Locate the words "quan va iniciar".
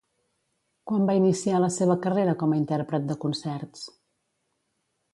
0.91-1.59